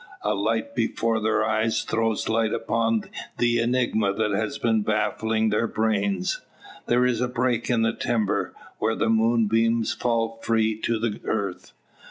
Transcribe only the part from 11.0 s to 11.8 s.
earth.